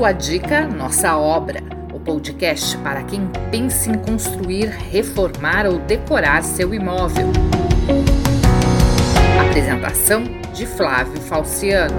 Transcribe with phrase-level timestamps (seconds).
[0.00, 1.62] Sua dica, nossa obra.
[1.92, 7.26] O podcast para quem pensa em construir, reformar ou decorar seu imóvel.
[9.46, 10.24] Apresentação
[10.54, 11.94] de Flávio Falciano.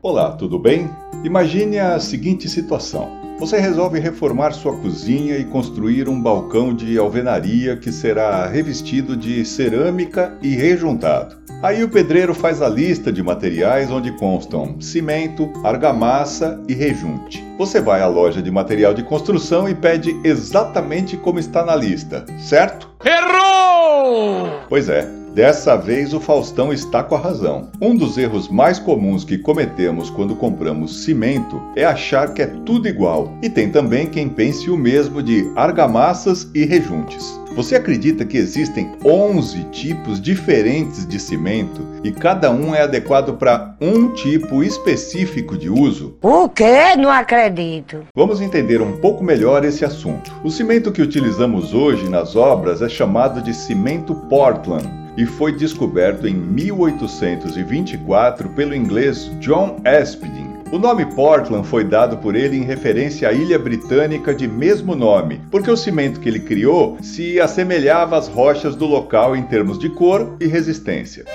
[0.00, 0.88] Olá, tudo bem?
[1.22, 3.20] Imagine a seguinte situação.
[3.38, 9.44] Você resolve reformar sua cozinha e construir um balcão de alvenaria que será revestido de
[9.44, 11.41] cerâmica e rejuntado.
[11.62, 17.40] Aí o pedreiro faz a lista de materiais onde constam cimento, argamassa e rejunte.
[17.56, 22.26] Você vai à loja de material de construção e pede exatamente como está na lista,
[22.36, 22.90] certo?
[23.04, 24.48] Errou!
[24.68, 27.70] Pois é, Dessa vez o Faustão está com a razão.
[27.80, 32.86] Um dos erros mais comuns que cometemos quando compramos cimento é achar que é tudo
[32.86, 33.32] igual.
[33.42, 37.40] E tem também quem pense o mesmo de argamassas e rejuntes.
[37.54, 43.74] Você acredita que existem 11 tipos diferentes de cimento e cada um é adequado para
[43.80, 46.16] um tipo específico de uso?
[46.22, 46.94] O quê?
[46.98, 48.04] Não acredito.
[48.14, 50.30] Vamos entender um pouco melhor esse assunto.
[50.44, 56.26] O cimento que utilizamos hoje nas obras é chamado de cimento Portland e foi descoberto
[56.26, 60.50] em 1824 pelo inglês John Aspdin.
[60.72, 65.42] O nome Portland foi dado por ele em referência à ilha britânica de mesmo nome,
[65.50, 69.90] porque o cimento que ele criou se assemelhava às rochas do local em termos de
[69.90, 71.26] cor e resistência.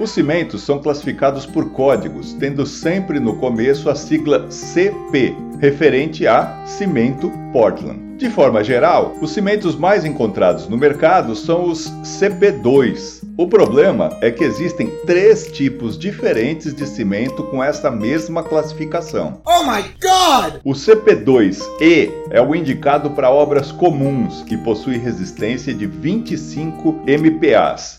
[0.00, 6.62] Os cimentos são classificados por códigos, tendo sempre no começo a sigla CP, referente a
[6.64, 8.16] Cimento Portland.
[8.16, 13.20] De forma geral, os cimentos mais encontrados no mercado são os CP2.
[13.36, 19.42] O problema é que existem três tipos diferentes de cimento com essa mesma classificação.
[19.44, 20.60] Oh my God!
[20.64, 27.96] O CP2E é o indicado para obras comuns, que possui resistência de 25 MPAs.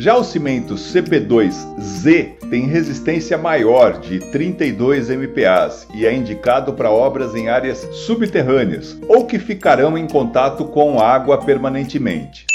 [0.00, 7.34] Já o cimento CP2Z tem resistência maior de 32 MPAs e é indicado para obras
[7.34, 12.46] em áreas subterrâneas ou que ficarão em contato com água permanentemente.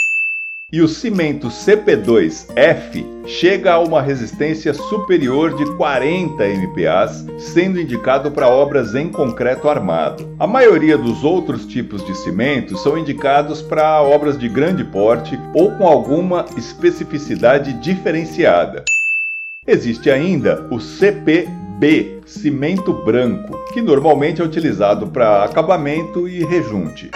[0.73, 8.49] E o cimento CP2F chega a uma resistência superior de 40 MPAs, sendo indicado para
[8.49, 10.27] obras em concreto armado.
[10.39, 15.69] A maioria dos outros tipos de cimento são indicados para obras de grande porte ou
[15.73, 18.83] com alguma especificidade diferenciada.
[19.67, 27.11] Existe ainda o CPB, cimento branco, que normalmente é utilizado para acabamento e rejunte.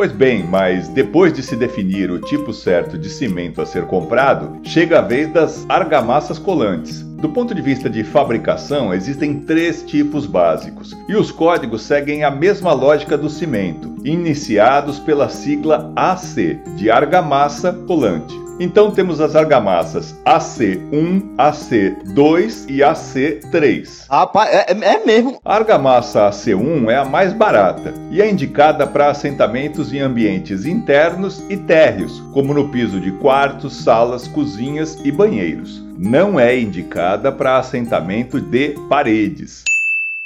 [0.00, 4.58] Pois bem, mas depois de se definir o tipo certo de cimento a ser comprado,
[4.64, 7.02] chega a vez das argamassas colantes.
[7.02, 12.30] Do ponto de vista de fabricação, existem três tipos básicos, e os códigos seguem a
[12.30, 18.34] mesma lógica do cimento, iniciados pela sigla AC, de argamassa colante.
[18.60, 24.06] Então temos as argamassas AC1, AC2 e AC3.
[24.10, 25.40] Rapaz, é, é mesmo.
[25.42, 31.42] A argamassa AC1 é a mais barata e é indicada para assentamentos em ambientes internos
[31.48, 35.82] e térreos, como no piso de quartos, salas, cozinhas e banheiros.
[35.96, 39.64] Não é indicada para assentamento de paredes.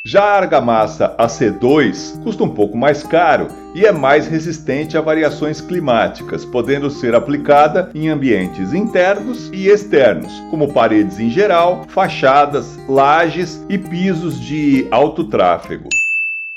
[0.06, 5.62] Já a argamassa AC2 custa um pouco mais caro e é mais resistente a variações
[5.62, 13.64] climáticas, podendo ser aplicada em ambientes internos e externos, como paredes em geral, fachadas, lajes
[13.66, 15.88] e pisos de alto tráfego.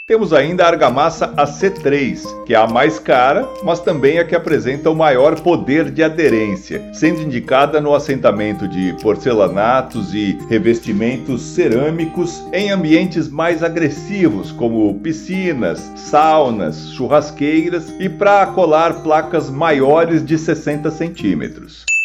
[0.07, 4.89] Temos ainda a argamassa AC3, que é a mais cara, mas também a que apresenta
[4.89, 12.71] o maior poder de aderência, sendo indicada no assentamento de porcelanatos e revestimentos cerâmicos em
[12.71, 21.96] ambientes mais agressivos, como piscinas, saunas, churrasqueiras e para colar placas maiores de 60 centímetros.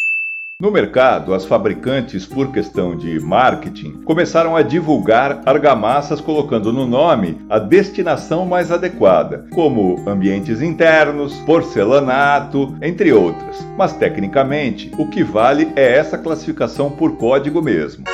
[0.61, 7.37] No mercado, as fabricantes, por questão de marketing, começaram a divulgar argamassas colocando no nome
[7.49, 13.67] a destinação mais adequada, como ambientes internos, porcelanato, entre outras.
[13.77, 18.05] Mas tecnicamente, o que vale é essa classificação por código mesmo.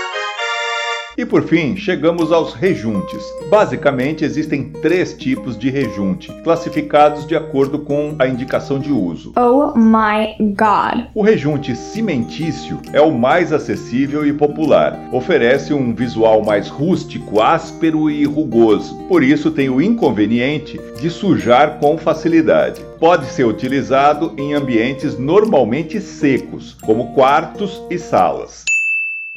[1.19, 3.21] E por fim, chegamos aos rejuntes.
[3.49, 9.33] Basicamente, existem três tipos de rejunte, classificados de acordo com a indicação de uso.
[9.35, 11.07] Oh my god!
[11.13, 14.97] O rejunte cimentício é o mais acessível e popular.
[15.11, 18.95] Oferece um visual mais rústico, áspero e rugoso.
[19.09, 22.79] Por isso, tem o inconveniente de sujar com facilidade.
[22.97, 28.63] Pode ser utilizado em ambientes normalmente secos, como quartos e salas.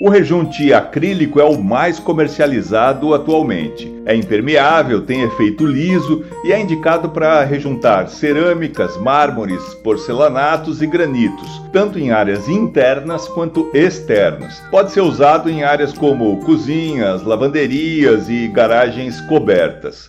[0.04, 3.88] O rejunte acrílico é o mais comercializado atualmente.
[4.04, 11.62] É impermeável, tem efeito liso e é indicado para rejuntar cerâmicas, mármores, porcelanatos e granitos,
[11.72, 14.60] tanto em áreas internas quanto externas.
[14.72, 20.08] Pode ser usado em áreas como cozinhas, lavanderias e garagens cobertas.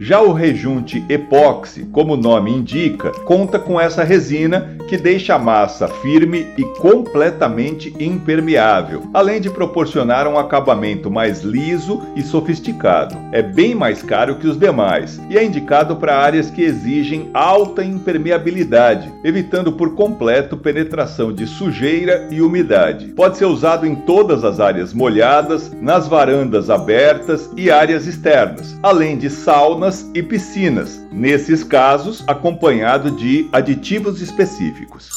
[0.00, 5.38] Já o rejunte epóxi, como o nome indica, conta com essa resina que deixa a
[5.38, 13.16] massa firme e completamente impermeável, além de proporcionar um acabamento mais liso e sofisticado.
[13.32, 17.82] É bem mais caro que os demais e é indicado para áreas que exigem alta
[17.82, 23.14] impermeabilidade, evitando por completo penetração de sujeira e umidade.
[23.16, 29.16] Pode ser usado em todas as áreas molhadas, nas varandas abertas e áreas externas, além
[29.16, 35.10] de saunas e piscinas, nesses casos acompanhado de aditivos específicos.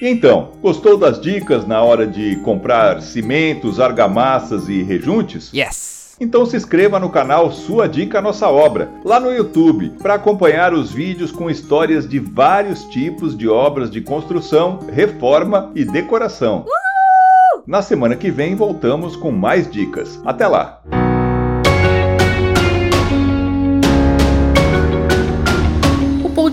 [0.00, 5.52] Então, gostou das dicas na hora de comprar cimentos, argamassas e rejuntes?
[5.52, 6.16] Yes!
[6.20, 10.92] Então se inscreva no canal Sua Dica Nossa Obra, lá no YouTube, para acompanhar os
[10.92, 16.58] vídeos com histórias de vários tipos de obras de construção, reforma e decoração.
[16.60, 17.64] Uhul!
[17.66, 20.20] Na semana que vem voltamos com mais dicas.
[20.24, 20.80] Até lá!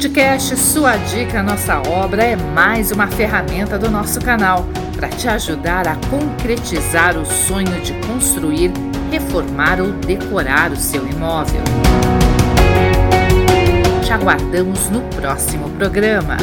[0.01, 4.65] Podcast Sua Dica Nossa Obra é mais uma ferramenta do nosso canal
[4.95, 8.71] para te ajudar a concretizar o sonho de construir,
[9.11, 11.61] reformar ou decorar o seu imóvel.
[14.03, 16.35] Te aguardamos no próximo programa.